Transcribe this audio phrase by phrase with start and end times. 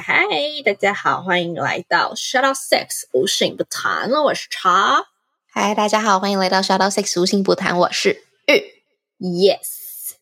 [0.00, 5.06] 嗨嗨，大家好，欢迎来到 out sex 无性不谈了，我是茶。
[5.50, 8.62] 嗨，大家好，欢迎来到 out sex 无性不谈，我是玉。
[9.18, 10.14] Yes，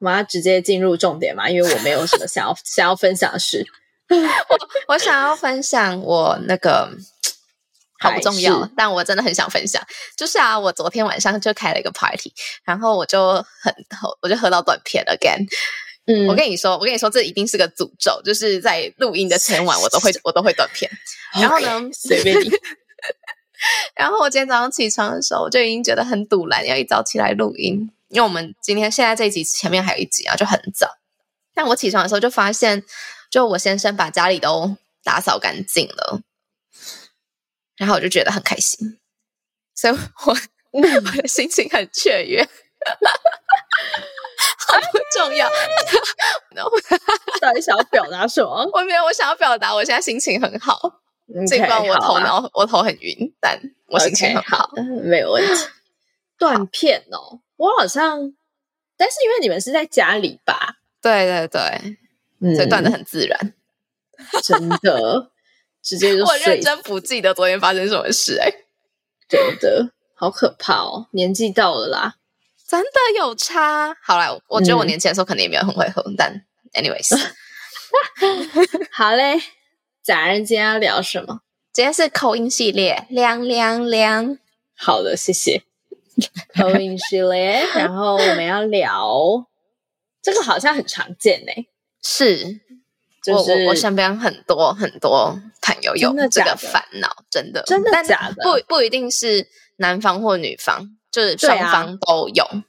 [0.00, 3.66] 我们要直接进入重点嘛，因为我没有什么想要 想要分享的事。
[4.10, 6.90] 我我想要分享我那个。
[8.00, 9.82] 好不重要，但我真的很想分享。
[10.14, 12.30] 就是啊，我昨天晚上就开了一个 party，
[12.62, 13.74] 然后我就很，
[14.20, 15.46] 我就喝到断片 again。
[16.06, 20.90] 嗯，我跟你说，我跟你说，这一定是个诅咒，就是在录音的前晚，我都会， 我都会断片。
[21.40, 22.50] 然后呢， 随便你。
[23.96, 30.98] 然后我今天早上起床的时候，我就已经觉得很赌烂，要一早起来录音，因为我们今天现在这一集前面还有一集啊，就很早。
[31.54, 32.84] 但我起床的时候就发现，
[33.30, 36.20] 就我先生把家里都打扫干净了。
[37.76, 38.98] 然后我就觉得很开心，
[39.74, 39.94] 所以
[40.26, 40.36] 我
[40.72, 42.46] 我的心情很雀跃，
[44.68, 45.48] 好不重要。
[46.54, 46.70] 然后
[47.40, 48.68] 到底想要表达什么？
[48.72, 51.00] 我没有，我想要表达我现在心情很好。
[51.46, 55.64] 尽、okay, 管我头脑、啊、我头很晕，但我心情很好，okay, 没有问题。
[56.38, 58.34] 断片哦，我好像，
[58.96, 60.76] 但是因为你们是在家里吧？
[61.00, 61.96] 对对对，
[62.40, 63.54] 嗯、所以断的很自然，
[64.42, 65.30] 真的。
[65.82, 68.66] 直接就 我认真不记得昨天发生什么事哎、欸，
[69.28, 71.08] 真的好可怕哦！
[71.12, 72.14] 年纪到了啦，
[72.68, 73.94] 真的有差。
[74.02, 77.08] 好啦，我觉得我年轻的时候可能也没有很会喝，嗯、但 anyways，
[78.90, 79.40] 好嘞。
[80.02, 81.40] 咱人今天要聊什么？
[81.72, 84.36] 今天是口音系列，凉凉凉。
[84.76, 85.62] 好的，谢谢。
[86.54, 89.46] 口音系列，然后我们要聊
[90.22, 91.66] 这个好像很常见哎，
[92.02, 92.60] 是。
[93.22, 98.42] 就是、我我我身边很多很多朋友有这个烦恼，真的真的假的？
[98.42, 99.48] 不不一定是
[99.78, 102.64] 男方或女方，就是双方都有，啊、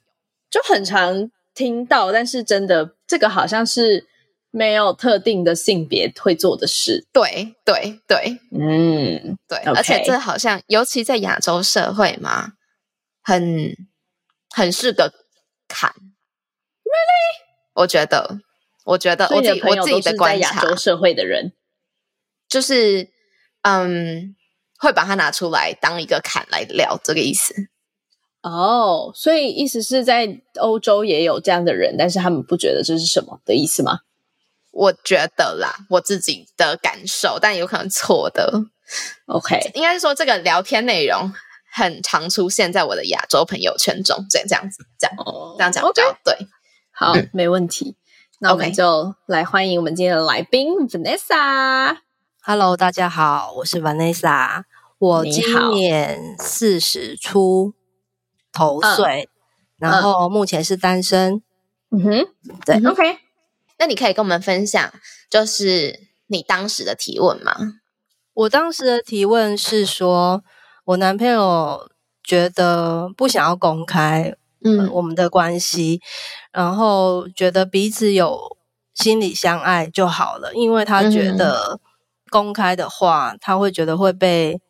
[0.50, 2.12] 就很常听到。
[2.12, 4.06] 但是真的，这个好像是
[4.50, 7.06] 没有特定的性别会做的事。
[7.12, 9.74] 对对对，嗯，对，okay.
[9.74, 12.52] 而且这好像尤其在亚洲社会嘛，
[13.22, 13.76] 很
[14.50, 15.12] 很是个
[15.66, 15.90] 坎。
[16.84, 17.42] Really？
[17.74, 18.40] 我觉得。
[18.86, 21.52] 我觉得我自己我自己的观察，亚洲社会的人
[22.48, 23.10] 就是
[23.62, 24.36] 嗯，
[24.78, 27.52] 会把它拿出来当一个坎来聊，这个意思。
[28.48, 33.98] 哦，所以意思是在欧洲也有这样的人，但是他们不觉得这是什么的意思吗？
[34.70, 38.52] 我觉得啦，我自己的感受，但有可能错的。
[39.26, 41.32] OK，应该是说这个聊天内容
[41.72, 46.14] 很常出现在我的亚洲朋友圈中，这样这样子，这样、oh, 这样讲，okay.
[46.24, 46.46] 对，
[46.92, 47.96] 好，嗯、没问题。
[48.38, 51.96] 那我们就来欢迎我们今天的来宾 Vanessa。
[52.44, 54.62] Hello，大家好，我是 Vanessa。
[54.98, 57.74] 我今年四十出
[58.56, 59.28] 头岁，
[59.80, 61.42] 嗯，然后目前是单身。
[61.90, 62.26] 嗯哼，
[62.64, 63.18] 对，OK。
[63.78, 64.92] 那你可以跟我们分享，
[65.30, 67.54] 就是你当时的提问吗？
[68.34, 70.42] 我当时的提问是说，
[70.86, 71.90] 我男朋友
[72.22, 74.34] 觉得不想要公开。
[74.64, 76.00] 嗯，我们的关系，
[76.50, 78.56] 然后觉得彼此有
[78.94, 81.78] 心里相爱就好了，因为他觉得
[82.30, 84.60] 公开的话，嗯、他会觉得会被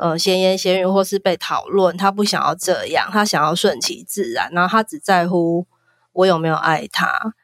[0.00, 5.66] 呃闲言闲语或是被讨论，他不想要这样，他想要顺其自然，然后他只在乎
[6.12, 7.34] 我有没有爱他，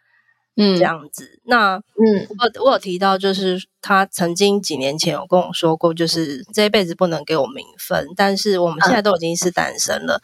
[0.56, 1.40] 嗯，这样子。
[1.44, 10.22] 那嗯，我我有提到，就是他曾经几年前有跟我说过，就是这一辈子不能给我名分，但是我们现在都已经是单身了，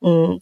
[0.00, 0.34] 嗯。
[0.34, 0.40] 嗯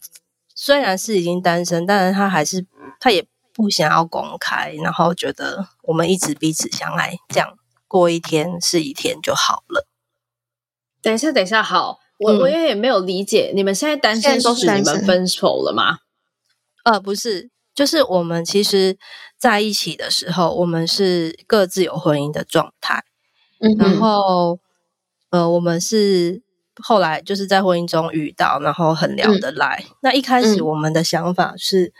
[0.57, 2.65] 虽然是已经单身，但是他还是
[3.01, 7.57] 他也不想要公开，然后觉得我们一直彼此相爱，这样
[7.89, 9.85] 过一天是一天就好了。
[11.05, 15.99] 等一下，等一下，好，我、嗯、我也没有理解，你们现在单身都是你们分手了吗？
[16.83, 18.97] 呃，不是，就是我们其实
[19.37, 23.03] 在一起的时候，我们是各自有婚姻的状态，
[23.59, 24.59] 嗯，然后
[25.29, 26.43] 呃，我们是。
[26.83, 29.81] 后来就是在婚姻中遇到，然后很聊得来。
[29.81, 31.93] 嗯、那一开始我们的想法是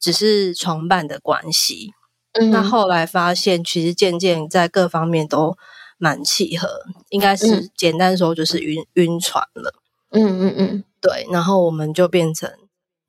[0.00, 1.92] 只是床伴的关系，
[2.32, 5.56] 嗯，那后来发现其实渐渐在各方面都
[5.98, 6.68] 蛮契合，
[7.10, 9.74] 应该是简单说就是晕晕船了。
[10.10, 11.26] 嗯嗯嗯，对。
[11.30, 12.50] 然后我们就变成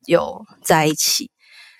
[0.05, 1.31] 有在一起。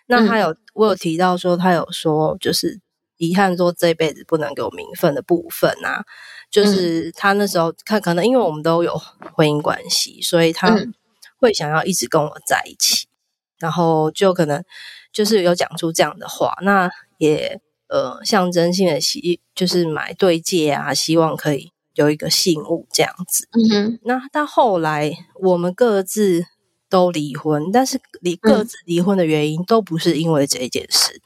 [0.07, 2.79] 那他有、嗯、我有提到说他有说就是
[3.17, 6.05] 遗憾说这辈子不能给我名分的部分啊，
[6.49, 8.95] 就是他那时候他可能因为我们都有
[9.33, 10.73] 婚姻关系，所以他
[11.37, 13.07] 会想要一直跟我在一起，
[13.59, 14.63] 然后就可能
[15.11, 23.47] 就是有讲出这样的话，那也呃象征性的希就是买对戒啊，希望可以有一个信物这样子。
[23.51, 25.11] 嗯哼，那到后来
[25.41, 26.45] 我们各自
[26.89, 31.21] 都离婚，但是离各自离婚的原因都不是因为这件事。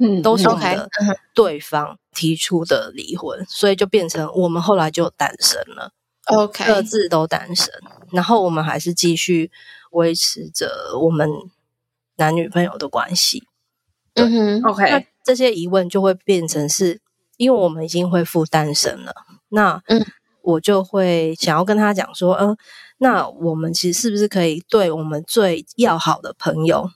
[0.00, 0.88] 嗯，都是我们的
[1.34, 5.90] 对方提出的离婚.所以就变成我们后来就单身了。
[6.26, 7.74] OK，各自都单身，
[8.12, 9.50] 然后我们还是继续
[9.90, 11.28] 维持着我们
[12.16, 13.47] 男女朋友的关系。
[14.24, 17.00] 嗯哼，OK，那这些疑问就会变成是，
[17.36, 19.14] 因为我们已经恢复单身了，
[19.48, 20.04] 那嗯，
[20.42, 22.56] 我就会想要跟他讲说，嗯、呃，
[22.98, 26.90] 那我们其实是不是可以对我们最要好的朋友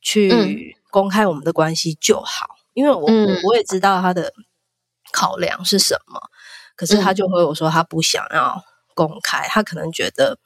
[0.00, 0.80] 去、嗯。
[0.92, 4.32] 公开我们的关系就好，因为我、嗯、我也知道他的
[5.12, 6.20] 考量是什么，
[6.74, 8.60] 可是他就会我说他不想要
[8.92, 10.40] 公开，他可能觉得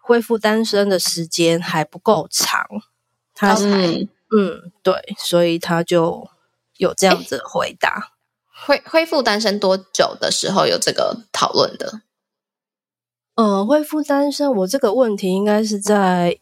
[0.00, 2.64] 恢复单身的时间还不够长，
[3.34, 6.28] 他才嗯，嗯对，所以他就
[6.76, 8.12] 有这样子回答。
[8.62, 12.02] 恢恢复单身多久的时候有这个讨论的？
[13.36, 16.38] 呃，恢复单身，我这个问题应该是在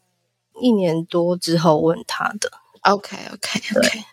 [0.61, 2.51] 一年多之后问他的。
[2.81, 4.03] OK，OK，OK。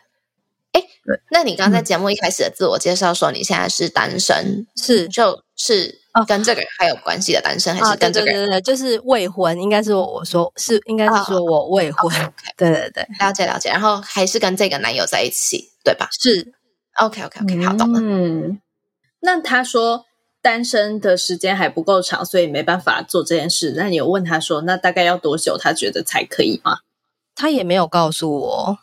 [0.73, 0.83] 哎，
[1.31, 8.35] 那你刚在节目一开始的自我介绍说你现在是单身，是就是跟这个人还有关系的单身，还是跟这个人？
[8.35, 12.13] 对对对，就是未婚，应该是我说是，应该是说我未婚。
[12.57, 13.71] 对对对，了解了解。
[13.71, 16.09] 然后还是跟这个男友在一起，对吧？
[16.13, 16.53] 是。
[17.01, 18.01] OK，OK，OK，好懂了。
[18.03, 18.61] 嗯，
[19.21, 20.07] 那他说
[20.41, 23.75] 单身的时间还不够长，所以没办法做这件事。
[23.77, 26.79] 那你有问他说，那大概要多久他觉得才可以吗？
[27.35, 28.79] 他也没有告诉我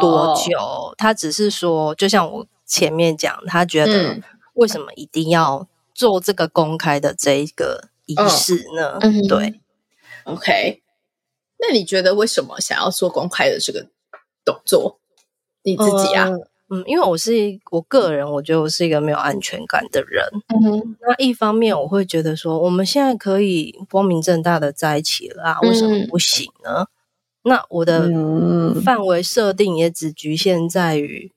[0.00, 0.94] 多久，oh.
[0.98, 4.20] 他只是说，就像我前面讲，他觉得
[4.52, 5.66] 为什么一定要
[5.96, 9.28] 做这个公开的这一个仪式呢？Oh.
[9.28, 9.60] 对
[10.24, 10.82] ，OK。
[11.58, 13.86] 那你觉得为什么想要做公开的这个
[14.44, 15.00] 动作？
[15.62, 16.28] 你自己啊？
[16.28, 17.32] 嗯，嗯，因为我是
[17.70, 20.22] 我个人，我觉得我是一个没有安全感的人。
[20.48, 26.88] 嗯哼，那一方面我会觉得说，我们现在可以光明正大的在一起了啊，为什么不行呢？
[27.42, 28.10] 那我的
[28.84, 31.32] 范围设定也只局限在于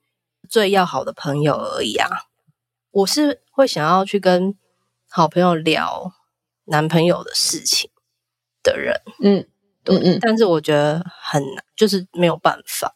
[0.48, 2.08] 最要好的朋友而已啊。
[2.90, 4.54] 我是会想要去跟
[5.08, 6.12] 好朋友聊
[6.64, 7.90] 男朋友的事情
[8.62, 9.46] 的人，嗯，
[9.84, 12.94] 对，嗯嗯，但是我觉得很难，就是没有办法。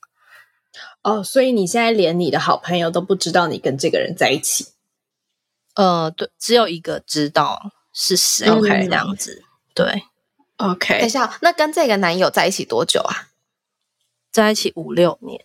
[1.02, 4.72] 哦，所以你现在连你的好朋友都不知道你跟这个人在一起？
[5.74, 9.44] 呃，对，只有一个知道是谁，OK，这样子，
[9.74, 10.04] 对。
[10.56, 13.28] OK，等一下，那跟这个男友在一起多久啊？
[14.30, 15.44] 在一起五六年。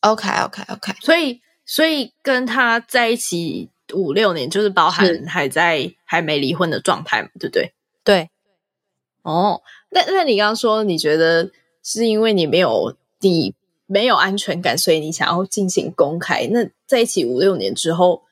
[0.00, 0.62] OK，OK，OK。
[0.62, 1.04] Okay, okay, okay.
[1.04, 7.72] 所以，所以跟他在一起五六年，就是包含还在还没离婚的状态嘛，对不对？
[8.02, 8.30] 对。
[9.22, 11.50] 哦，那那你刚刚说，你觉得
[11.82, 13.54] 是因为你没有你
[13.86, 16.46] 没有安全感，所以你想要进行公开？
[16.52, 18.22] 那在一起五六年之后，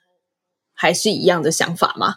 [0.73, 2.17] 还是一样的想法吗？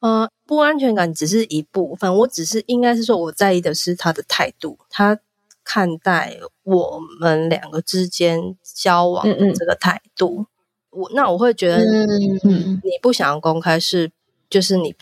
[0.00, 5.20] 呃，不安全感只是一部分，我只是应该是说，我在意的是他的态度，他
[5.62, 10.46] 看待我们两个之间交往的这个态度。
[10.92, 12.06] 我那我会觉得，
[12.44, 14.12] 嗯，你不想要公开是，
[14.48, 14.94] 就是你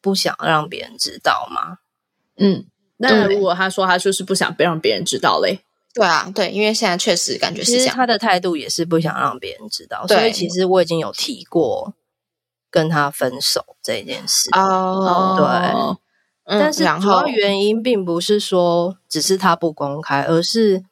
[0.00, 1.78] 不想让别人知道吗？
[2.38, 2.64] 嗯，
[2.96, 5.60] 那如果他说他就是不想被让别人知道嘞？
[5.92, 11.94] 对啊，对，因为现在确实感觉是他的态度也是不想让别人知道，所以其实我已经有提过。
[12.74, 15.46] 跟他分手这件事哦，对，
[16.44, 20.82] 嗯、但是主要原因并不是说只是他不公开，而是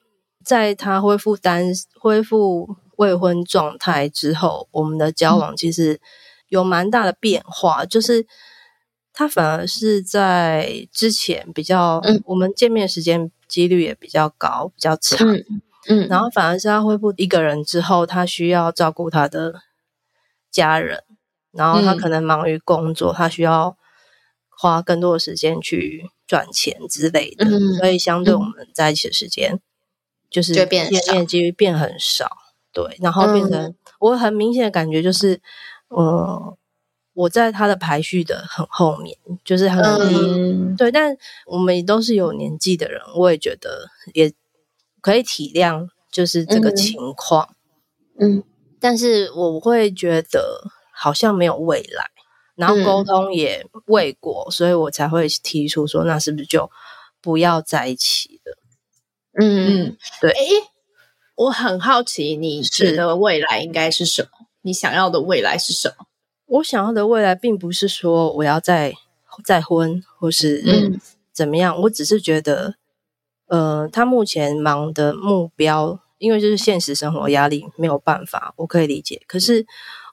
[0.45, 5.99] 在他恢复单恢复未婚状态之后，我们的交往其实
[6.49, 8.27] 有蛮大的变化，嗯、就是
[9.15, 15.45] 他反而是在之前比较，嗯、我们见面时间几率也比较高，比较长，嗯，
[15.89, 16.09] 嗯。
[16.09, 19.63] 然后反而是他恢复一个人之后，他需要照顾他的
[20.51, 21.05] 家人。
[21.53, 23.77] 然后他可能忙于工作，嗯、他需要
[24.51, 29.61] 花更多的时间去赚钱之类的，嗯、所以相对我们在一起的时间，嗯、
[30.31, 32.37] 就是见面几率变很少。
[32.73, 35.41] 对，然后变成、嗯、我很明显的感觉就是，
[35.89, 36.57] 呃，
[37.15, 40.15] 我在他的排序的很后面，就是很低。
[40.17, 44.33] 嗯、对，但我们也都是有年纪的人，我也觉得也
[45.01, 47.55] 可以体谅，就是这个情况。
[48.19, 48.45] 嗯，嗯
[48.79, 50.71] 但是我会觉得。
[51.03, 52.11] 好像没有未来，
[52.57, 56.71] 然后沟通也未果，嗯、所以我才会提出说，那是不是就
[57.23, 58.59] 不要在一起了？
[59.41, 60.31] 嗯，对。
[60.33, 60.47] 诶，
[61.41, 64.47] 我很好奇，你觉得未来应该是什么？
[64.61, 66.05] 你想要的未来是什么？
[66.45, 68.93] 我想要的未来，并不是说我要再
[69.43, 71.01] 再婚，或是嗯
[71.33, 71.81] 怎么样。
[71.81, 72.75] 我只是觉得，
[73.47, 79.23] 呃，他目前忙的目标，因为就是现实生活压力没有办法，我可以理解。
[79.27, 79.67] 可是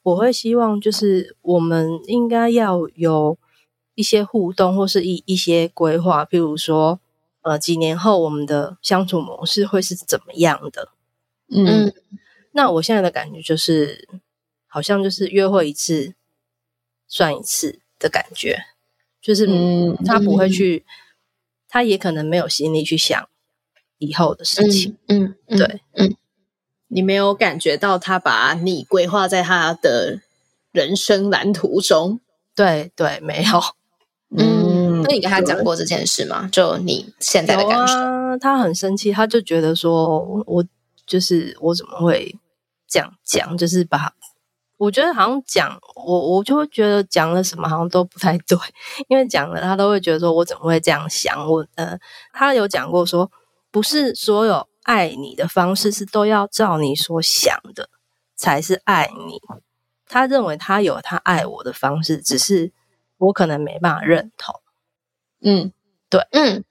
[0.03, 3.37] 我会希望，就是我们应该要有
[3.95, 7.01] 一些互动，或是一一些规划，譬如说。
[7.43, 10.89] 呃，几年后我们的相处模式会是怎么样的？
[11.49, 11.93] 嗯，
[12.51, 14.07] 那我现在的感觉就是，
[14.67, 16.13] 好像就是约会一次
[17.07, 18.63] 算一次的感觉，
[19.21, 19.47] 就是
[20.05, 20.91] 他不会去，嗯、
[21.67, 23.29] 他也可能没有心力去想
[23.97, 24.97] 以后的事情。
[25.07, 26.15] 嗯，嗯对，嗯，
[26.87, 30.21] 你没有感觉到他把你规划在他的
[30.71, 32.19] 人生蓝图中？
[32.55, 33.61] 对对，没有，
[34.35, 34.67] 嗯。
[35.03, 36.49] 那你跟他讲过这件事吗？
[36.51, 37.93] 就你现在的感受？
[37.93, 40.65] 啊、他很生气，他就觉得说，我
[41.07, 42.37] 就是我怎么会
[42.87, 43.57] 这样讲？
[43.57, 44.13] 就是把
[44.77, 48.55] 我觉得好像讲我，我就会觉得讲了什么好像都不太对，
[49.09, 51.49] 因为讲了他都会觉得说我怎么会这样想？
[51.49, 51.97] 我呃，
[52.31, 53.31] 他有讲过说，
[53.71, 57.89] 不是所有爱你的方式是都要照你所想的
[58.35, 59.41] 才是爱你。
[60.05, 62.71] 他认为他有他爱我的方式，只是
[63.17, 64.61] 我可能没办法认同。
[65.41, 65.73] 嗯，
[66.07, 66.63] 对，嗯，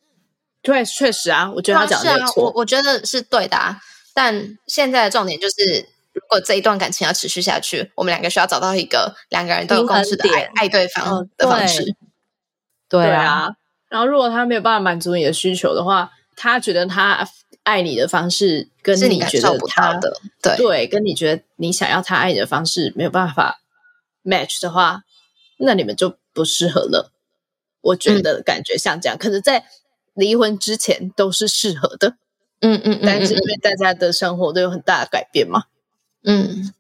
[0.63, 3.81] 对，确实啊，我觉得他讲的没错，啊啊、我我觉得是对的啊。
[4.17, 11.85] 但现在的重点就是，如果这一段感情要持续下去，我们两个需要找到一个两个人都有共识的爱爱对方的方式。
[12.89, 13.51] 对，对啊，
[13.91, 17.29] 然后如果他没有办法满足你的需求的话，他觉得他
[17.65, 20.57] 爱你的方式跟你觉得他的对。
[20.57, 23.61] 对，跟你觉得你想要他爱你的方式没有办法
[24.25, 25.03] match 的话，
[25.59, 27.13] 那你们就不适合了。
[27.83, 29.67] 我觉得感觉像这样，嗯、可是，在
[30.15, 32.17] 离婚之前都是适合的，
[32.61, 35.65] 嗯嗯，嗯，但是因为大家的生活都有很大的改变嘛，
[36.25, 36.73] 嗯，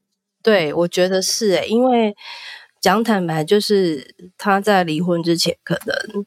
[0.43, 2.17] 对，我觉得是诶，因为
[2.81, 6.25] 讲坦白，就是他在离婚之前，可能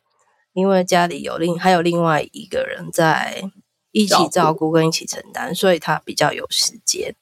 [0.53, 3.43] 因为家里有另还有另外一个人在
[3.91, 7.15] 一起照顾跟一起承担，所以他比较有时间。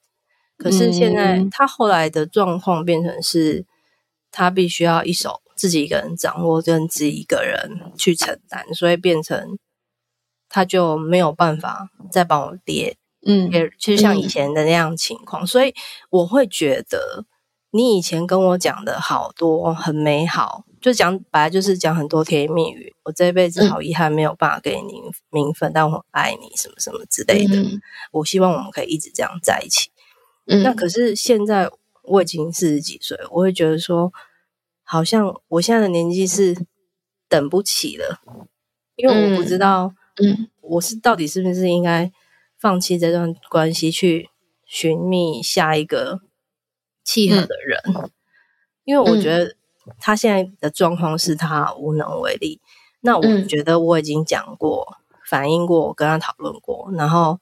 [0.58, 3.66] 可是现在他后来的状况变成是，
[4.32, 5.42] 他必须要一手。
[5.56, 9.58] 自己一个人掌握，跟自己一个人去承担，所以变成
[10.50, 15.74] 他就没有办法再帮我爹，嗯，也其实像以前的那样情况，嗯，所以
[16.10, 17.26] 我会觉得
[17.72, 27.80] 你以前跟我讲的好多很美好，就讲本来就是讲很多甜言蜜语，我这辈子好遗憾没有办法给你名分，嗯，但我爱你什么什么之类的，嗯，
[28.12, 29.90] 我希望我们可以一直这样在一起。
[30.46, 31.70] 嗯，那可是现在
[32.04, 34.12] 我已经四十几岁，我会觉得说。
[34.90, 36.66] 好像我现在的年纪是
[37.28, 38.22] 等不起了，
[38.96, 42.12] 因为我不知道，嗯，我是到底是不是应该
[42.58, 44.30] 放弃这段关系，去
[44.66, 46.22] 寻觅下一个
[47.04, 47.80] 契合的人？
[47.96, 48.10] 嗯，
[48.84, 49.56] 因为我觉得
[50.00, 52.60] 他现在的状况是他无能为力。
[53.02, 54.98] 那我觉得我已经讲过、
[55.30, 57.40] 反映过、跟他讨论过，然后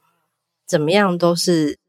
[0.66, 1.80] 怎么样都是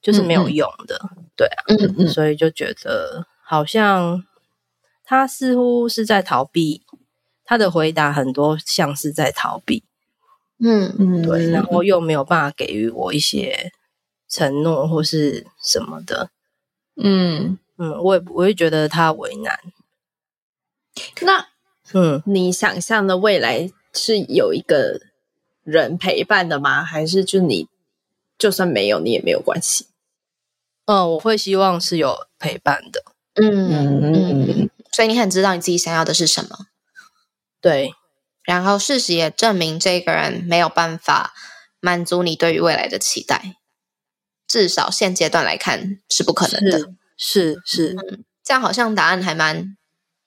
[0.00, 4.24] 就是没有用的，对啊，嗯嗯，所以就觉得好像。
[5.04, 6.86] 他似乎是在逃避，
[7.44, 9.84] 他的回答很多像是在逃避，
[10.58, 13.72] 嗯嗯，对，然后又没有办法给予我一些
[14.28, 16.30] 承诺或是什么的，
[16.96, 19.58] 嗯嗯，我也我也觉得他为难。
[21.22, 21.48] 那
[21.94, 25.00] 嗯，你想象的未来是有一个
[25.64, 26.82] 人陪伴的吗？
[26.84, 27.68] 还是就你
[28.38, 29.86] 就算没有，你也没有关系？
[30.86, 34.70] 嗯，我会希望是有陪伴的，嗯嗯嗯。
[34.90, 36.66] 所以你很知道你自己想要的是什么，
[37.62, 37.94] 对。
[38.44, 41.32] 然后事实也证明，这个人没有办法
[41.80, 43.56] 满足你对于未来的期待，
[44.46, 46.78] 至少现阶段来看是不可能的。
[46.80, 49.76] 是是，是、嗯，这样好像答案还蛮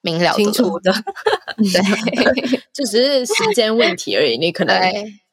[0.01, 0.91] 明了清楚的。
[1.61, 4.37] 对，这只是时间问题而已。
[4.37, 4.79] 你可能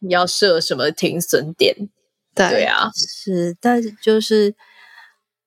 [0.01, 1.89] 你要设什么停损点？
[2.35, 4.55] 对，对啊，是，但是就是。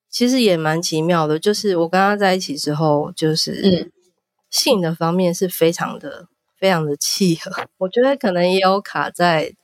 [0.07, 3.91] 其实也蛮奇妙的，就是我跟他在一起之后，就是
[4.49, 7.51] 性的方面是非常的、非常的契合。
[7.77, 9.55] 我觉得可能也有卡在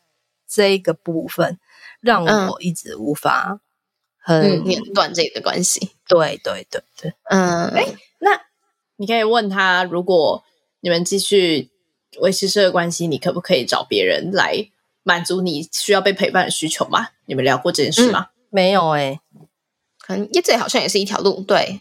[0.48, 1.60] 这一个部分，
[2.00, 3.60] 让我一直无法
[4.18, 5.92] 很斩断这个关系。
[6.08, 7.68] 对对对对，嗯。
[7.70, 7.86] 哎，
[8.20, 8.42] 那
[8.98, 10.44] 你可以问他，如果
[10.82, 11.70] 你们继续
[12.20, 14.70] 维持这个关系，你可不可以找别人来
[15.04, 17.10] 满足你需要被陪伴的需求吗？
[17.26, 18.30] 你们聊过这件事吗？
[18.30, 19.20] 嗯、没有哎、欸。
[20.00, 21.80] 可能这好像也是一条路，对，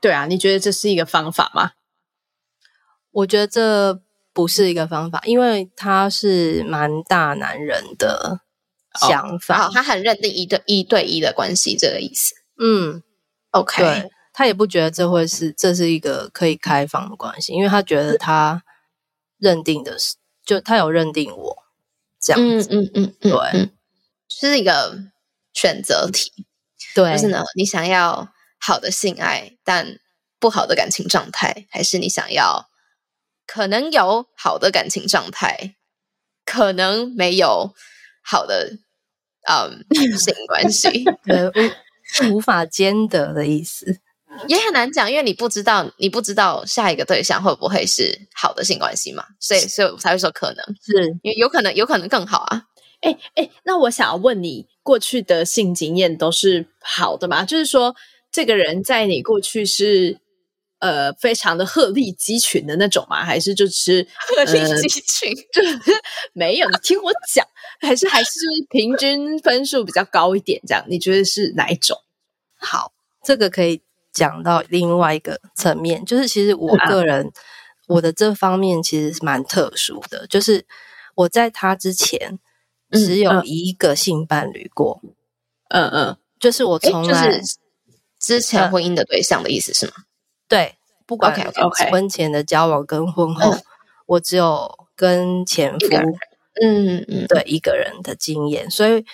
[0.00, 1.72] 对啊，你觉得这是一个方法吗？
[3.14, 4.00] 我觉得这
[4.32, 8.40] 不是一个方法，因为他是蛮大男人的
[9.00, 9.68] 想法。
[9.68, 12.34] 哦，他很认定一对一对一的关系这个意思。
[12.58, 13.02] 嗯
[13.52, 18.62] ，OK，对，他也不觉得这会是这是一个可以开放的关系，因为他觉得他
[19.38, 21.56] 认定的是，就他有认定我
[22.20, 22.68] 这样子。
[22.70, 23.70] 嗯嗯嗯，对，嗯，
[24.28, 24.98] 是一个
[25.52, 26.46] 选择题。
[26.94, 28.28] 对，就是呢，你想要
[28.60, 29.98] 好的性爱，但
[30.38, 32.68] 不好的感情状态，还是你想要
[33.46, 35.74] 可能有好的感情状态，
[36.44, 37.74] 可能没有
[38.22, 38.78] 好的
[39.48, 39.84] 嗯
[40.18, 41.04] 性关系？
[41.24, 41.72] 对，
[42.02, 44.00] 是无法兼得的意思，
[44.48, 52.64] 也很难讲，因为你不知道，你不知道下一个对象会不会是好的性关系嘛，所以，所以我才会说可能是，因为有可能，有可能更好啊。
[53.00, 57.44] 哎哎，那我想要问你，过去的性经验都是好的吗？
[57.44, 57.94] 就是说，
[58.32, 60.18] 这个人在你过去是
[60.84, 63.24] 呃非常的鹤立鸡群的那种吗？
[63.24, 65.32] 还是就是 鹤立鸡群？
[65.52, 65.78] 就是
[66.34, 67.46] 没有，你听我讲，
[67.80, 68.30] 还是还是
[68.68, 70.60] 平均分数比较高一点？
[70.66, 71.96] 这样，你觉得是哪一种？
[72.58, 72.92] 好，
[73.24, 77.30] 这个可以讲到另外一个层面，就是其实我个人、啊、
[77.88, 80.66] 我的这方面其实是蛮特殊的，就是
[81.14, 82.38] 我在他之前。
[82.92, 85.00] 只有一个性伴侣过，
[85.70, 87.42] 嗯嗯，就是我从来、就是、
[88.20, 89.94] 之前婚姻的对象的意思是吗？
[90.48, 93.56] 对，不管 OK OK，婚前的交往跟婚后.
[94.06, 95.86] 我只有跟前夫，
[96.62, 99.04] 嗯嗯，对一个人的经验，所以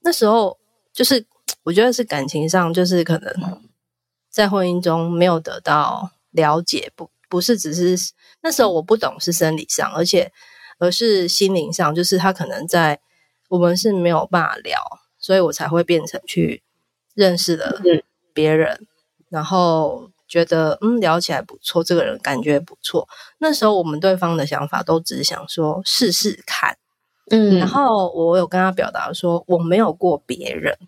[0.00, 0.58] 那时候
[0.92, 1.26] 就是
[1.64, 3.60] 我觉得是感情上，就是可能
[4.30, 10.32] 在婚姻中没有得到了解，不不是只是那时候我不懂是生理上，而且。
[10.78, 13.00] 而是心灵上，就是他可能在
[13.48, 14.78] 我们是没有办法聊，
[15.18, 16.62] 所以我才会变成去
[17.14, 17.80] 认识了
[18.34, 18.86] 别人，嗯、
[19.30, 23.08] 然后觉得嗯聊起来不错，这个人感觉不错。
[23.38, 26.76] 那时候我们对方的想法都只是想说试试看，
[27.30, 30.78] 嗯，然后我有跟他表达说我没有过别人，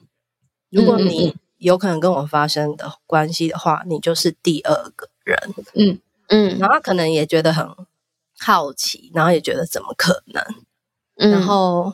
[0.71, 7.69] 如果你有可能跟我发生的关系的话，你就是第二个人，嗯嗯，然后他可能也觉得很。
[8.41, 10.41] 好奇，然后也觉得怎么可能？
[11.17, 11.93] 嗯、然后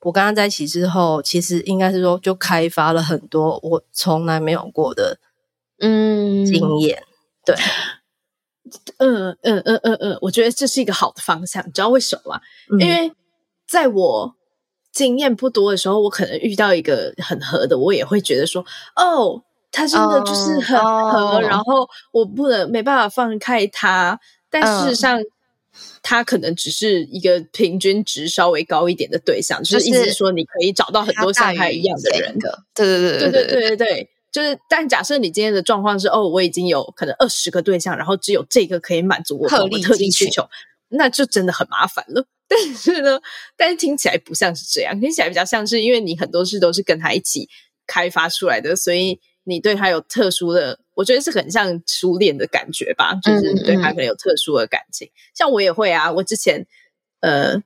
[0.00, 5.18] 我跟他在一起之后，其实应该是说，就开发了很多我从来没有过的
[5.82, 6.98] 嗯经验。
[6.98, 7.06] 嗯、
[7.44, 7.56] 对，
[8.98, 11.62] 嗯嗯嗯嗯嗯，我觉得这是一个好的方向。
[11.66, 12.40] 你知道为什么吗？
[12.72, 13.12] 嗯、因为
[13.68, 14.34] 在我
[14.92, 18.64] 经验不多的时候，我可能遇到一个很合的，我也会觉得说，
[18.96, 24.18] 哦，他真的就是很合，哦、然后我不能没办法放开他。
[24.48, 25.20] 但事实上。
[25.20, 25.26] 嗯
[26.02, 32.62] 他可能只是一个平均值稍微高一点的对象，就是意思是说你可以找到很多像他一样的人的。
[32.74, 34.58] 对对对对对对对对，就是。
[34.68, 40.48] 但假设你今天的状况是哦，我已经有可能二十个对象，然后只有这个可以满足我的特定需求，
[40.88, 42.26] 那就真的很麻烦了。
[42.48, 43.20] 但是呢，
[43.56, 47.48] 但是听起来不像是这样，听起来比较像是因为你很多事都是跟他一起
[47.86, 50.80] 开发出来的，所以你对他有特殊的。
[50.94, 55.08] 我觉得是很像初恋的感觉吧，就是对他可能有特殊的感情。
[55.08, 56.66] 嗯嗯，像我也会啊，我之前
[57.20, 57.56] 呃，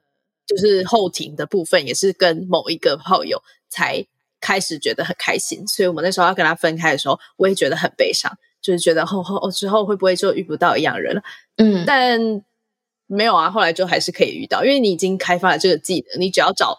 [0.47, 4.07] 就是后庭的部分也是跟某一个炮友才
[4.47, 8.31] 开始觉得很开心，所以我们那时候要跟他分开的时候，我也觉得很悲伤，
[8.63, 11.23] 就是觉得后后之后会不会就遇不到一样人了？
[11.57, 12.21] 嗯，但
[13.07, 16.79] 没有啊，后来就还是可以遇到，因为你已经开发了这个技能，你只要找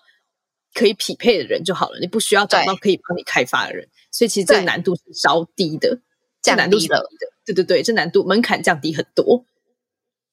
[0.74, 6.00] 可以匹配的人就好了，你不需要找到可以帮你开发的人，所以其实这个难度是稍低的。
[6.40, 7.04] 降低的，
[7.46, 9.44] 对对对，这难度门槛降低很多。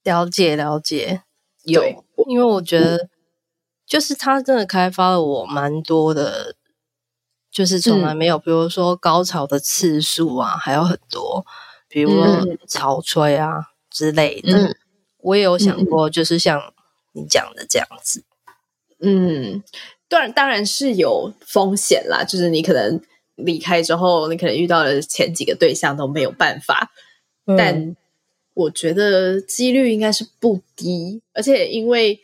[0.04, 1.22] 了解了解，
[1.64, 1.82] 有，
[2.28, 3.08] 因为我觉得
[3.84, 6.54] 就是他真的开发了我蛮多的，
[7.54, 11.46] 就是从来没有，嗯、比如说高潮的次数啊，还有很多，
[11.88, 14.58] 比如说潮吹啊、嗯、之类的。
[14.58, 14.76] 嗯、
[15.22, 16.60] 我也有想过，就是像
[17.12, 18.24] 你讲的这样子。
[19.00, 19.62] 嗯，
[20.08, 23.00] 当然当然是有风险啦，就是你可能。
[23.36, 26.92] 离开之后，你可能遇到的前几个对象都没有办法，
[27.46, 27.96] 嗯、但
[28.54, 31.20] 我觉得几率应该是不低。
[31.32, 32.20] 而且因为，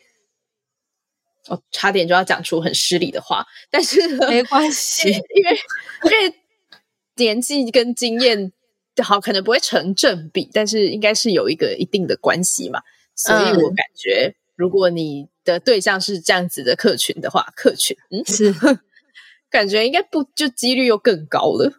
[1.48, 5.58] 哦，差点就要讲出很失礼的话，但是没关系，因为
[6.04, 6.34] 因为
[7.16, 8.52] 年纪跟经验
[9.02, 12.80] 好可能不会成正比，但是应该是有一个一定的关系嘛。
[13.14, 18.54] 所以我感觉，如果你的对象是这样子的客群的话，客群嗯是。
[19.50, 21.72] 感觉应该不就几率又更高了。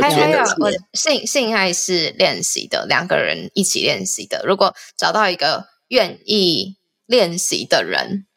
[0.00, 4.44] 还还有，我性性爱是练习的，两个人一起练习的。
[4.46, 8.27] 如果找到一个愿意练习的人，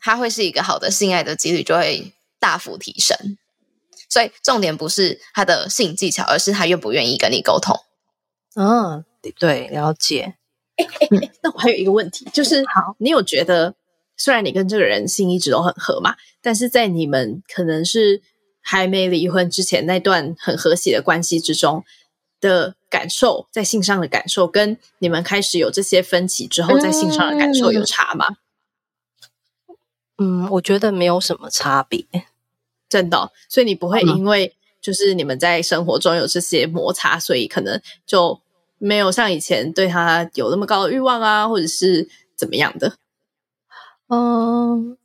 [0.00, 3.16] 他会是一个好的性爱的几率就会大幅提升。
[4.08, 7.78] 所以重点不是他的性技巧，而是他愿不愿意跟你沟通。
[8.56, 9.04] 嗯，
[9.38, 10.34] 对，了解。
[10.76, 13.74] 哎哎哎，那我还有一个问题，就是好，你有觉得
[14.16, 18.20] 虽然你跟这个人性一直都很合嘛，但是在你们可能是
[18.60, 21.84] 还没离婚之前那段很和谐的关系之中
[22.40, 28.26] 的感受，在性上的感受，跟你们开始有这些分歧之后，在性上的感受有差吗？
[28.28, 28.36] 嗯，
[30.50, 32.04] 我觉得没有什么差别，
[32.88, 33.30] 真的哦。
[33.48, 38.40] 所以你不会因为就是你们在生活中有这些摩擦，所以可能就
[38.78, 42.96] 没有像以前对他有那么高的欲望啊，或者是怎么样的？
[44.08, 44.96] 嗯，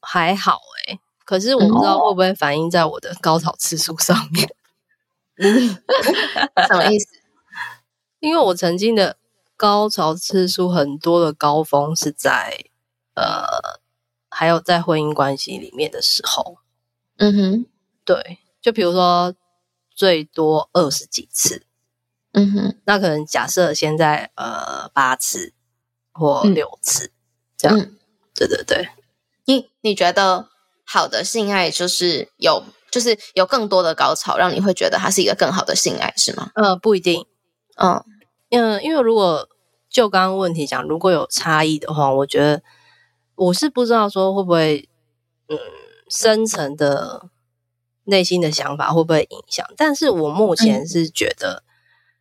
[0.00, 1.00] 还好诶。
[1.24, 4.48] 可是我不知道会不会反映在我的高潮次数上面。
[6.68, 7.06] 什么意思？
[8.20, 9.16] 因为我曾经的
[9.56, 12.64] 高潮次数很多的高峰是在
[13.14, 13.80] 呃，
[14.30, 16.58] 还有在婚姻关系里面的时候。
[17.18, 17.66] 嗯哼，
[18.04, 19.34] 对，就比如说
[19.94, 21.66] 最多二十几次。
[22.32, 25.52] 嗯哼，那可能假设现在呃八次
[26.12, 27.12] 或六次、嗯、
[27.58, 27.78] 这样。
[27.78, 27.98] 嗯、
[28.34, 28.88] 对对对，
[29.44, 30.48] 你你觉得？
[30.92, 36.50] 好的性爱就是有，就是有更多的高潮，让你会觉得它是一个更好的性爱，是吗？
[36.56, 37.24] 呃，不一定。
[37.76, 38.02] 嗯
[38.50, 39.48] 嗯，因为如果
[39.88, 42.60] 就刚刚问题讲，如果有差异的话，我觉得
[43.40, 44.86] 我是不知道说会不会，
[45.48, 45.58] 嗯，
[46.10, 47.30] 深层的
[48.04, 49.66] 内心的想法会不会影响。
[49.78, 51.62] 但是我目前是觉得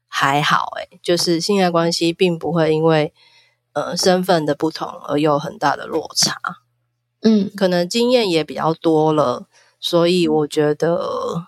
[0.07, 3.13] 还好，欸，诶、嗯、就是性爱关系并不会因为
[3.73, 6.37] 呃身份的不同而有很大的落差。
[7.21, 11.47] 嗯，可能经验也比较多了，所以我觉得，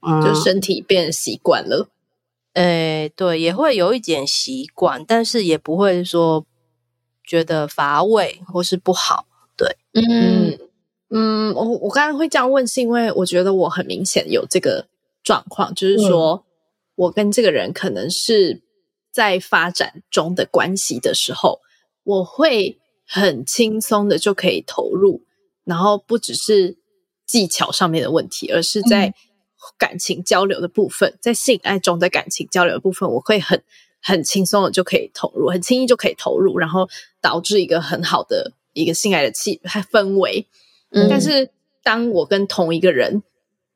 [0.00, 1.88] 嗯，就身体变习惯了。
[2.54, 2.62] 诶、
[3.02, 6.46] 欸，对，也会有一点习惯，但是也不会说
[7.28, 9.28] 觉得乏味或是不好。
[9.56, 10.58] 对，嗯
[11.10, 14.86] 嗯，我我刚刚会这样问，是因为我觉得我很明显有这个
[15.22, 16.42] 状况，就是说、嗯、
[16.96, 18.62] 我跟这个人可能是
[19.12, 21.60] 在发展中的关系的时候，
[22.02, 22.80] 我会。
[23.10, 25.22] 很轻松的就可以投入，
[25.64, 26.76] 然后不只是
[27.24, 29.14] 技巧上面的问题，而是在
[29.78, 33.64] 感情交流的部分，嗯、在性爱中的感情交流的部分，我会很
[34.00, 36.88] 很轻松的就可以投入，很轻易就可以投入，然后
[37.20, 40.46] 导致一个很好的一个性爱的气氛围。
[40.90, 41.50] 嗯，但是
[41.82, 43.22] 当我跟同一个人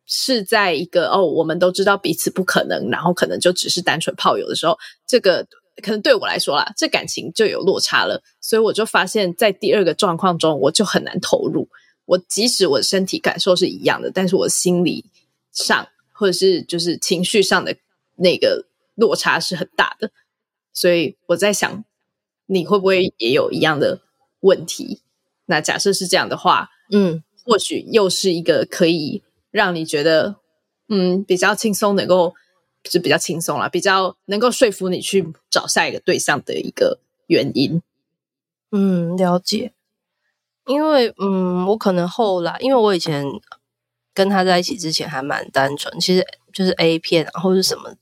[0.07, 5.47] 是在一个哦，我们都知道彼此不可能，然后可能就只是单纯炮友的时候，这个。
[5.83, 11.67] 可能对我来说啦，这感情就有落差了，所以我就发现，在第二个状况中，我就很难投入。
[12.05, 15.07] 我即使我的身体感受是一样的，但是我心理
[15.51, 17.75] 上或者是就是情绪上的
[18.17, 20.11] 那个落差是很大的。
[20.73, 21.85] 所以我在想，
[22.47, 24.01] 你会不会也有一样的
[24.41, 25.03] 问题？
[25.47, 30.37] 那假设是这样的话，嗯，或许又是一个可以让你觉得
[30.89, 32.35] 嗯比较轻松能够。
[32.91, 37.81] 是比较轻松啦，比较能够说服你去找下一个对象的一个原因。
[38.73, 39.73] 嗯，了解。
[40.67, 43.25] 因为嗯，我可能后来，因为我以前
[44.13, 47.95] 跟他在一起之前还蛮单纯，其实就是 A 片，然后是什么。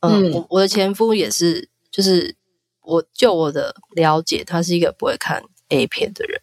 [0.00, 0.32] 嗯，嗯。
[0.32, 2.36] 我我的前夫也是，就是
[2.82, 6.40] 我就我的了解，他是一个不会看 A 片的人，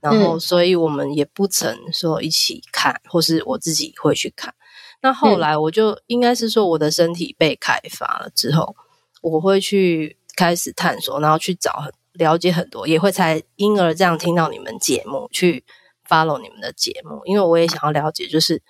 [0.00, 4.54] 然后所以我们也不曾说一起看，或是我自己会去看。
[5.02, 8.74] 那后来我就应该是说，我的身体被开发了之后，
[9.20, 15.62] 我会去开始探索，然后去找很了解很多，也会才因而这样听到你们节目，去
[16.08, 18.62] follow 你们的节目，因为我也想要了解，就是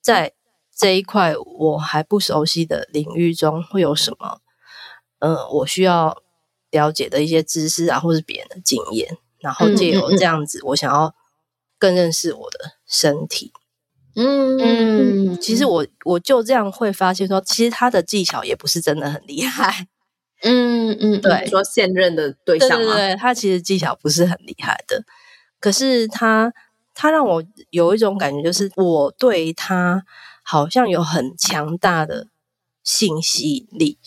[0.00, 0.32] 在
[0.76, 4.40] 这一块我还不熟悉的领域中会有什么，
[5.20, 6.22] 嗯，我需要
[6.70, 11.14] 了解的一些知识啊，或是别人的经验，然后借由这样子，我想要
[11.78, 13.52] 更认识我的身体。
[14.14, 19.86] 嗯嗯，其实我我就这样会发现说，其实他的技巧也不是真的很厉害。
[20.42, 22.76] 嗯嗯，对，说现任的对象吗？
[22.76, 25.04] 对对对，他其实技巧不是很厉害的，
[25.60, 26.52] 可是他
[26.94, 30.04] 他让我有一种感觉，就是我对他
[30.42, 32.28] 好像有很强大的
[32.82, 33.98] 性吸引力。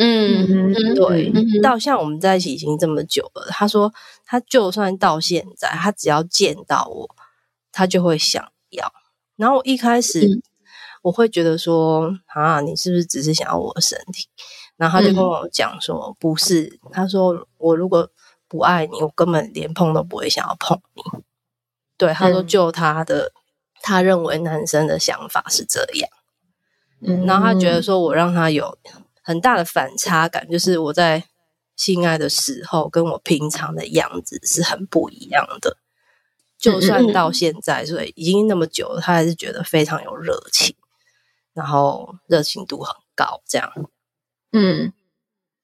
[0.00, 3.92] 嗯嗯，对，到像我们在一起已经这么久了，他说
[4.24, 7.16] 他就算到现在，他只要见到我，
[7.72, 8.92] 他就会想要。
[9.34, 10.40] 然后我一开始
[11.02, 14.28] 我会觉得说、嗯、啊，你是不是只是想要我的身体？
[14.76, 18.08] 然后他就跟我讲说、嗯、不是，他说我如果
[18.46, 21.02] 不爱你，我根本连碰都不会想要碰你。
[21.96, 23.37] 对，他说就他的、嗯、
[23.82, 26.10] 他认为男生的想法是这样，
[27.00, 28.78] 嗯，然后他觉得说我让他有
[29.22, 31.24] 很大的反差感，就是我在
[31.76, 35.76] 性爱的时候跟我平常的样子是很不一样的。
[36.58, 40.74] 就算到现在，所以已经那么久了，他还是觉得非常有热情，
[41.54, 43.72] 然后热情度很高，这样。
[44.50, 44.92] 嗯，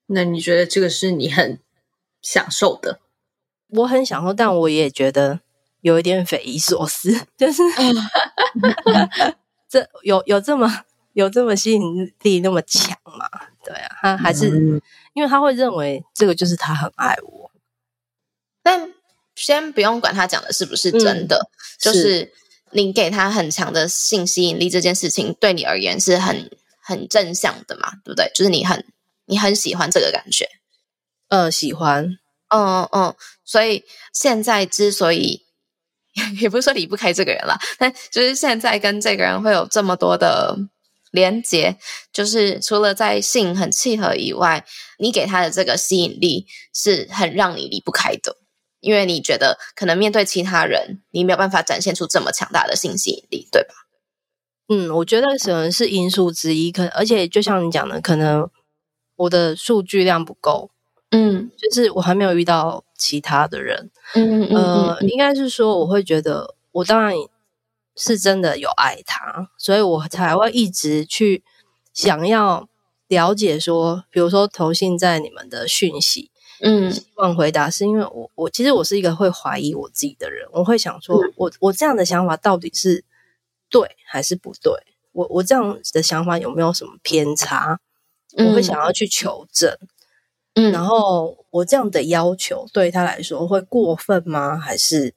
[0.06, 1.58] 那你觉得这个是你很
[2.22, 3.00] 享受的？
[3.70, 5.40] 我很享受，但我也觉得
[5.84, 7.62] 有一点匪夷所思， 就是
[9.68, 13.28] 这有有这么有这么吸引力那么强吗？
[13.62, 14.80] 对啊，他还是、嗯、
[15.12, 17.50] 因为他会认为这个就是他很爱我，
[18.62, 18.94] 但
[19.34, 22.32] 先不用管他讲的是不是真的，嗯、就是
[22.70, 28.30] 你给他很强的性吸引力这件事情，对你而言是很很正向的嘛，对不对？
[28.34, 28.86] 就是你很
[29.26, 30.48] 你很喜欢这个感觉，
[31.28, 32.16] 呃，喜欢，
[32.48, 35.43] 嗯嗯，所以现在之所以。
[36.40, 40.56] 也不是说离不开这个人啦，但就是现在跟这个人会有这么多的
[41.10, 41.76] 连接，
[42.12, 44.64] 就是除了在性很契合以外，
[44.98, 48.36] 你给他的这个吸引力是很让你离不开的，
[48.80, 53.74] 因为你觉得可能面对其他人，你没有办法展现出这么强大的性吸引力，对吧？
[54.68, 58.48] 嗯，我觉得可能是因素之一，可而且就像你讲的，可能
[59.16, 60.70] 我的数据量不够。
[61.16, 67.14] 嗯，就是我还没有遇到其他的人，嗯嗯呃，应该是说我会觉得我当然
[67.94, 71.44] 是真的有爱他，所以我才会一直去
[71.92, 72.68] 想要
[73.06, 83.04] 了解说，比如说投信在你们的讯息，嗯，希望回答是因为我我其实我是一个会怀疑我自己的人，我会想说我我这样的想法到底是
[83.70, 84.72] 对还是不对？
[85.12, 87.78] 我我这样的想法有没有什么偏差？
[88.36, 89.70] 我会想要去求证。
[89.80, 89.88] 嗯，
[90.70, 94.56] 然后我这样的要求对他来说会过分吗？
[94.56, 95.12] 还是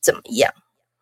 [0.00, 0.52] 怎么样？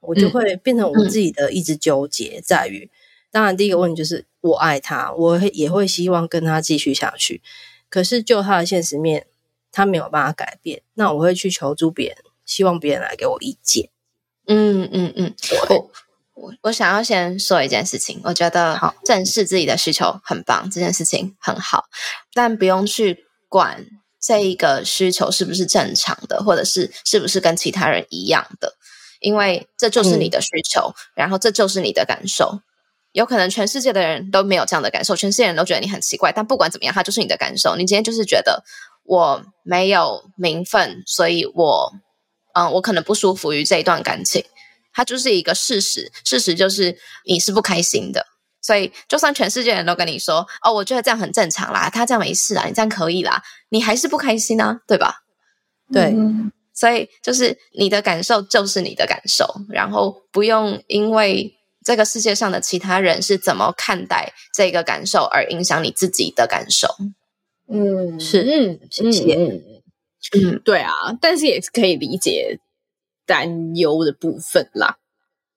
[0.01, 2.91] 我就会变成我自己的一直纠结，在于，
[3.31, 7.41] 当然第一个问题就是我爱他，我也会希望跟他继续下去。
[7.89, 9.27] 可是就他的现实面，
[9.71, 13.91] 他没有办法改变，那我会去求助别人，希望别人来给我意见。
[14.47, 15.35] 嗯嗯嗯，
[15.69, 15.91] 我
[16.35, 21.87] 我我想要先说一件事情，我觉得好，正视自己的需求很棒，这件事情很好，
[22.33, 23.27] 但不用去。
[23.53, 23.85] 管
[24.19, 28.73] 这一个需求是不是正常的，或者是是不是跟其他人一样的，
[29.21, 32.61] 因为这就是你的需求，嗯、然后这就是你的感受。
[33.13, 37.77] 有可能全世界的人都没有这样的感受，全世界人都觉得你很奇怪，但不管怎么样，它就是你的感受。
[37.77, 38.65] 你今天就是觉得
[39.05, 41.93] 我没有名分，所以我
[42.55, 44.43] 嗯，我可能不舒服于这一段感情，
[44.95, 46.11] 它就是一个事实。
[46.25, 48.27] 事实就是你是不开心的。
[48.63, 55.25] 所以，就算全世界人都跟你说：“哦，我觉得这样很正常啦，他这样没事啊，你这样可以啦。”你还是不开心啊，对吧？
[55.93, 56.15] 对，
[56.73, 61.53] 所以就是你的感受就是你的感受，然后不用因为
[61.85, 66.89] 这个世界上的其他人是怎么看待这个感受而影响你自己的感受。
[67.69, 69.35] 嗯，是，嗯，谢谢。
[70.35, 72.61] 嗯，对啊，但是也是可以理解
[73.27, 74.99] 担忧的部分啦，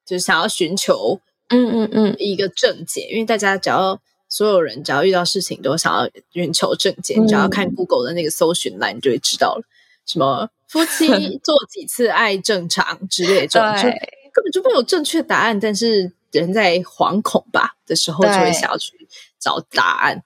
[0.03, 1.21] 就是想要寻求。
[1.49, 9.63] 嗯嗯嗯，一个正解，因为大家只要所有人只要遇到事情都想要寻求正解，嗯、只要看 Google 的那个搜寻栏，你就会知道了。
[10.05, 13.83] 什么夫妻做几次爱正常之类的这种，就
[14.33, 15.59] 根本就没有正确答案。
[15.59, 19.07] 但是人在惶恐吧的时候，就会想要去
[19.39, 20.23] 找答案。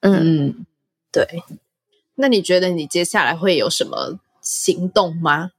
[0.00, 0.66] 嗯，
[1.12, 1.26] 对。
[2.16, 5.52] 那你觉得你接下来会有什么行动吗？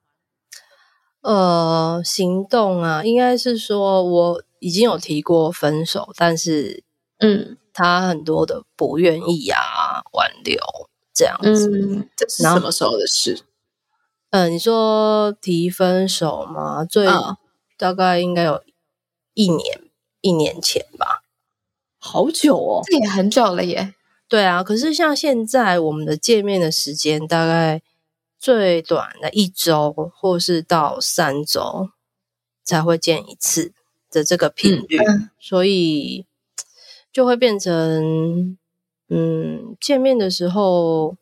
[1.22, 4.44] 呃，行动啊，应该是说我。
[4.60, 6.84] 已经有提过分手，但是，
[7.20, 10.60] 嗯，他很多的不愿意啊，挽留
[11.14, 11.70] 这样子。
[11.70, 13.44] 嗯，这是什么时候的事？
[14.32, 16.84] 嗯、呃，你说提分手吗？
[16.84, 17.38] 最、嗯、
[17.78, 18.64] 大概应该有
[19.34, 19.84] 一年，
[20.22, 21.24] 一年前吧。
[22.00, 23.94] 好久哦，这也很久了耶。
[24.28, 27.82] 对啊，可是像现在我们的见面的时间，大概
[28.38, 31.90] 最短的一周，或是到三周
[32.64, 33.74] 才会见一次。
[34.10, 36.26] 的这个频率，嗯、所以
[37.12, 38.58] 就会变成，
[39.10, 41.18] 嗯，见面的时候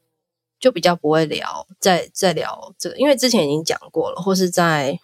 [0.59, 4.99] 就比较不会聊，再再聊这个，因为之前已经讲过了，或是在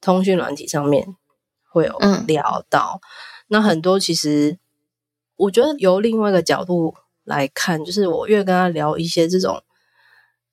[0.00, 1.16] 通讯软体上面
[1.70, 3.00] 会有聊到。
[3.02, 3.06] 嗯、
[3.48, 4.58] 那很多其实，
[5.36, 6.94] 我觉得由另外一个角度
[7.24, 9.62] 来看，就是我越跟他聊一些这种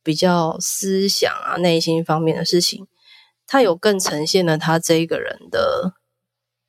[0.01, 2.87] 比较思想啊、内心方面的事情，
[3.45, 5.93] 他有更呈现了他这一个人的。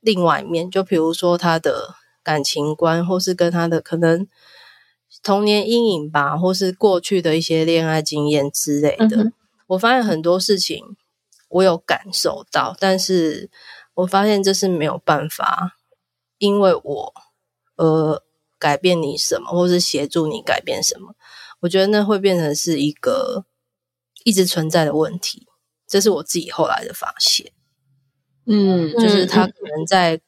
[0.02, 4.28] 另外一面，就比如说他的感情观，或是跟他的可能
[5.22, 9.24] 童年阴影吧，或是过去的一些恋爱经验之类的。
[9.24, 9.32] 嗯、
[9.68, 10.96] 我发现很多事情
[11.48, 13.48] 我有感受到，但是
[13.94, 15.76] 我发现这是没有办法，
[16.38, 17.14] 因为我
[17.76, 18.22] 呃
[18.58, 21.14] 改变你什么，或是协助你改变什么。
[21.60, 23.44] 我觉得那会变成是一个
[24.24, 25.46] 一直存在的问题，
[25.86, 27.52] 这是我自己后来的发现。
[28.46, 30.20] 嗯，就是他可能在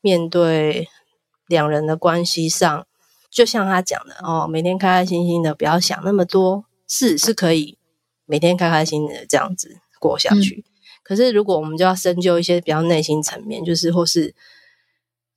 [0.00, 0.88] 面对
[1.48, 2.86] 两人的关系上，
[3.30, 7.76] 就像他讲的哦，每天开开心心的，不要想那么多，是是可以
[8.26, 10.64] 每天开开心心的这样子过下去。
[10.64, 10.70] 嗯、
[11.02, 14.34] 可是如果我们就要深究一些比较内心层面，就是或是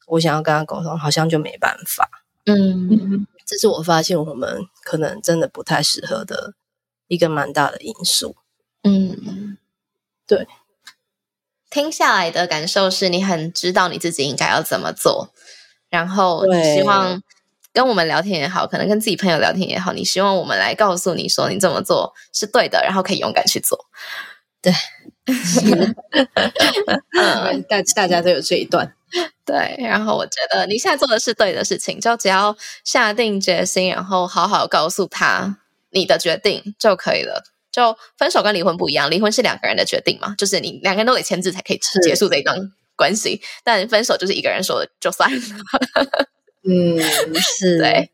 [0.08, 2.10] 我想要跟他沟通，好像就没办法。
[2.46, 6.54] 嗯，这是我发现我们可能真的不太适合的
[7.08, 8.36] 一个蛮大的因素。
[8.84, 9.58] 嗯，
[10.28, 10.48] 对。
[11.72, 15.34] 听下来的感受是你很知道你自己应该要怎么做，
[15.90, 17.20] 然后你希望
[17.74, 23.88] 跟我们聊天也好，可能跟自己朋友聊天也好，你希望我们来告诉你说你这么做是对的，然后可以勇敢去做。
[24.62, 24.72] 对，
[27.18, 28.94] 嗯，大大家都有这一段。
[29.46, 35.58] 对，然后我觉得你现在做的是对的事情，就只要下定决心，然后好好告诉他
[35.90, 37.44] 你的决定就可以了。
[37.72, 42.58] 就分手跟离婚不一样，离婚是两个人的决定嘛，就是你两个人都得签字才可以结束这一段
[42.96, 45.40] 关系，但分手就是一个人说了就算了。
[46.64, 47.02] 嗯，
[47.40, 48.12] 是， 对，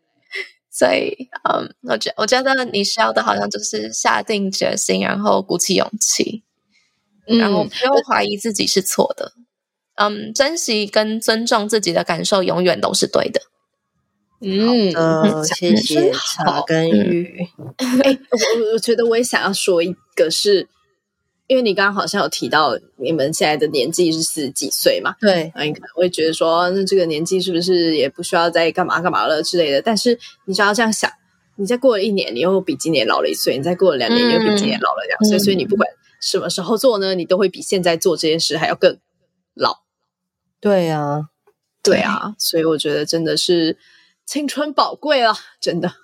[0.71, 6.43] 所以，嗯，我觉我觉得你需要的好像就是下定决心，然后鼓起勇气，
[7.27, 9.33] 嗯、然后不用怀疑自己是错的，
[9.95, 13.41] 嗯，珍惜跟尊重自己的感受，永远都是对的。
[14.39, 17.47] 嗯，谢谢茶跟玉。
[17.77, 20.67] 哎、欸，我我觉得我也想要说一个是，是
[21.47, 25.15] 因为你刚刚好像有提到你们现在的年纪是四十几岁嘛？
[25.19, 29.81] 对，那你可能会觉得说，那这个年纪是不是也不需要再干嘛干嘛了之类的？
[29.81, 31.11] 但是你只要这样想，
[31.55, 35.37] 你再过了一年，你又比今年老了一岁；你再过了两年，你又比今年老了两岁。
[35.37, 35.89] 嗯、所以你不管
[36.21, 38.99] 什么时候做呢，你都会比现在做这件事还要更
[39.55, 39.79] 老。
[40.61, 41.29] 对啊，
[41.81, 43.77] 对啊，所以我觉得真的是。
[44.27, 45.89] 青春宝贵啊，真的。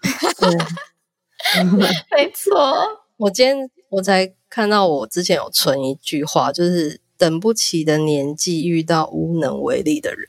[2.10, 10.26] 没错，我今天我才看到，我之前有存一句话，就是等不起的年纪遇到无能为力的人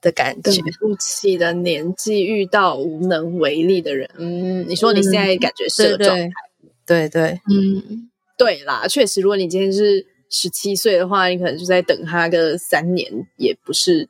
[0.00, 0.50] 的感觉。
[0.50, 6.24] 等不起的年纪遇到无能为力的人，嗯，你说你现在感觉是个状态？
[6.62, 14.08] 嗯、对，对对，嗯，对啦，确实，如果你今天是十七岁的话，你可能就在等他个三年，也不是。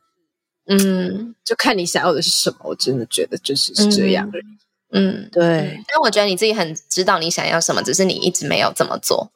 [0.67, 2.57] 嗯，就看你想要的是什么。
[2.63, 4.43] 我真的觉得就是是这样而已。
[4.91, 5.83] 嗯，嗯对。
[5.87, 9.31] 但我觉得你自己很知道你想要什么，只是你一直没有这么做。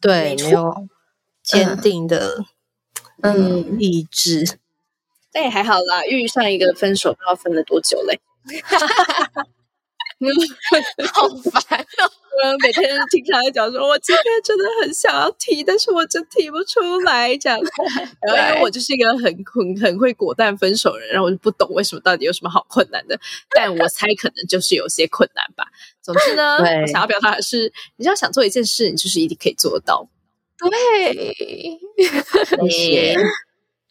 [0.00, 0.88] 对，没有
[1.42, 2.44] 坚定的
[3.22, 4.58] 嗯意志。
[5.32, 8.20] 但也还好啦，遇上一个分手，不知道分了多久嘞。
[11.14, 12.10] 好烦哦。
[12.42, 17.36] 我每天经常在讲说，我今天真的很想要提，但是我真提不出来。
[17.36, 17.58] 这样，
[18.22, 23.18] 然后因为我就是一个很很很会果断分手的人，然后我就不懂为什么到底有什么好困难的。
[23.54, 25.66] 但我猜可能就是有些困难吧。
[26.00, 30.08] 总之呢，我想要表达的是，你只要想做一件事，你就是一定可以做得到。
[30.58, 31.78] 对，
[32.68, 33.16] 谢谢。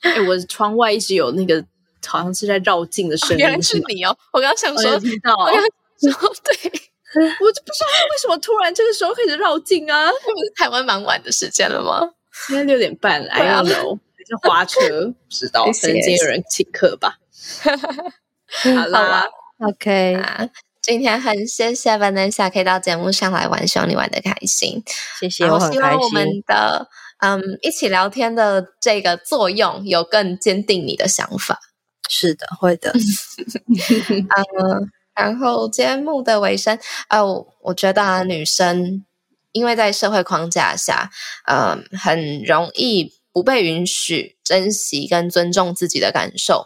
[0.01, 1.63] 哎，我窗外一直有那个
[2.05, 4.17] 好像是在绕境的声音，原来是你哦！
[4.31, 5.61] 我刚刚想说，听到，我刚
[6.13, 6.88] 说对。
[7.41, 10.09] 我就不知道他为什么突然这个时候开始绕境啊？
[10.55, 12.13] 台湾蛮晚的时间了吗？
[12.47, 13.69] 现在六点半来了，还
[14.25, 14.79] 是花车？
[15.11, 17.17] 不知道，可能今天有人请客吧。
[18.75, 19.25] 好啦
[19.59, 20.47] ，OK 啊，
[20.81, 24.83] 今天很谢谢 Vanessa 可以到节目上来玩，希望你玩得开心。
[25.19, 25.73] 谢谢，我很开心。
[25.73, 26.87] 希望我们的
[27.19, 31.59] 嗯一起聊天的这个作用有更坚定你的想法。
[32.09, 32.93] 是的，会的。
[34.61, 34.91] 嗯。
[35.19, 36.79] 然后节目的尾声，
[37.09, 39.05] 哦，我觉得啊，女生
[39.51, 41.09] 因为在社会框架下，
[41.47, 46.65] 嗯，很容易不被允许珍惜跟尊重自己的感受。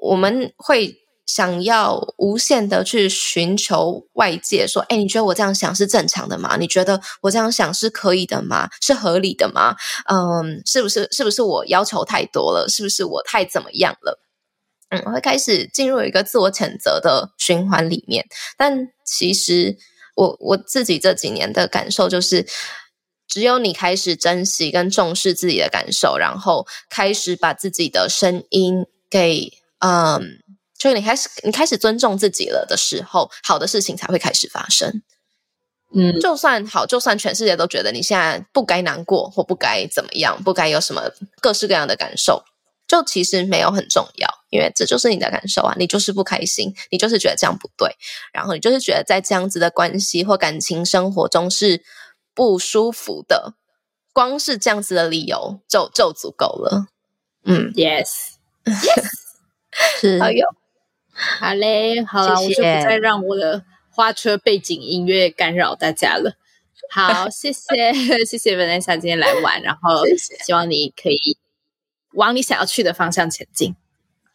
[0.00, 6.56] 我们会想要无限的去寻求外界说，哎，你觉得我这样想是正常的吗？
[6.58, 8.68] 你觉得我这样想是可以的吗？
[8.80, 9.74] 是合理的吗？
[10.08, 11.08] 嗯，是不是？
[11.10, 12.68] 是不是我要求太多了？
[12.68, 14.20] 是不是我太怎么样了？
[14.98, 18.24] 嗯，我会开始进入一个自我谴责的循环里面，
[18.56, 19.76] 但其实
[20.14, 22.46] 我我自己这几年的感受就是，
[23.26, 30.38] 只有你开始珍惜跟重视自己的感受，然后开始把自己的声音给嗯，
[30.78, 35.02] 就你开始你开始尊重自己了的时候，好的事情才会开始发生。
[35.96, 41.02] 嗯，就算好，就算全世界都觉得你现在不该难过或不该怎么样，不该有什么
[41.40, 42.42] 各式各样的感受。
[42.86, 47.96] 就其实没有很重要，因为这就是你的感受啊，你就是不开心，你就是觉得这样不对，
[48.32, 51.82] 然后你就是觉得在这样子的关系或感情生活中是
[52.34, 53.54] 不舒服的，
[54.12, 56.86] 光是这样子的理由就就足够了。
[57.44, 59.02] 嗯，Yes，Yes，
[60.00, 60.46] 是，好哟，
[61.12, 66.34] 好嘞，好了，我就不再让我的花车背景音乐干扰大家了。
[66.90, 67.92] 好，谢谢，
[68.24, 70.04] 谢谢 Vanessa 今天来玩，然后
[70.44, 71.38] 希望你可以。
[72.14, 73.74] 往你想要去的方向前进。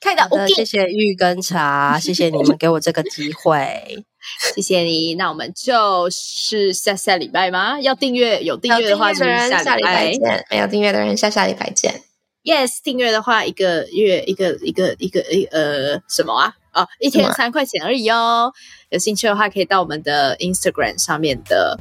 [0.01, 4.05] 可以的，谢谢玉跟茶， 谢谢你们给我这个机会。
[4.55, 5.15] 谢谢你。
[5.15, 7.79] 那我们就是下下礼拜吗？
[7.81, 10.45] 要订阅有订阅的话，就是下礼拜见。
[10.49, 12.01] 没有订阅的人，下下礼拜见。
[12.43, 16.53] Yes，订阅的话，一个月一个一个一个一呃什么啊？
[16.73, 18.53] 哦，一天三块钱而已哦。
[18.89, 21.77] 有兴趣的话，可以到我们的 Instagram 上面的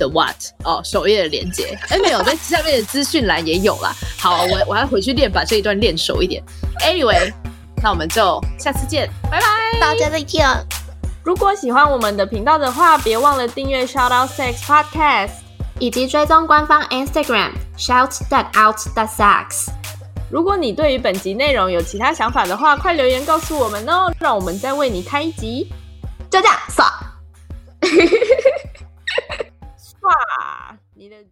[0.00, 0.34] 的 What
[0.64, 1.78] 哦首页的链接。
[1.90, 3.94] 哎，没有，在下面的资讯栏也有啦。
[4.18, 6.42] 好，我我要回去练，把这一段练熟一点。
[6.80, 7.32] Anyway，
[7.82, 9.46] 那我们就下次见，拜拜，
[9.78, 10.48] 大家再见。
[11.22, 15.32] 如果喜欢我们的频道的话，别忘了订阅 Shout Out Sex Podcast，
[15.78, 19.68] 以及追踪官方 Instagram Shout That Out That Sex。
[20.30, 25.70] 如果你对于本集内容有其他想法的话，快留言告诉我们哦，让我们再为你开一集。
[26.30, 26.88] 就这样，刷，
[30.02, 31.24] 哇，你的。